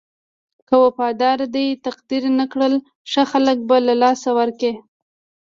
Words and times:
که 0.67 0.75
وفادار 0.83 1.39
دې 1.55 1.65
تقدير 1.85 2.23
نه 2.39 2.45
کړل 2.51 2.73
ښه 3.11 3.23
خلک 3.31 3.57
به 3.67 3.77
له 3.87 3.93
لاسه 4.03 4.29
ورکړې. 4.39 4.73